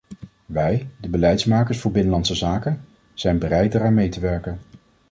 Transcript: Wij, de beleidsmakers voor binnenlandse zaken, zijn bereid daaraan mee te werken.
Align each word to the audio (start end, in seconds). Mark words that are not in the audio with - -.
Wij, 0.45 0.87
de 0.99 1.09
beleidsmakers 1.09 1.79
voor 1.79 1.91
binnenlandse 1.91 2.35
zaken, 2.35 2.81
zijn 3.13 3.37
bereid 3.39 3.71
daaraan 3.71 3.93
mee 3.93 4.09
te 4.09 4.19
werken. 4.19 4.59